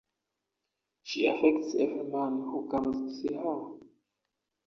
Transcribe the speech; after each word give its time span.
She 1.03 1.27
affects 1.27 1.75
every 1.75 2.05
man 2.05 2.41
who 2.41 2.67
comes 2.71 2.97
to 2.97 3.21
see 3.21 3.35
her. 3.35 3.73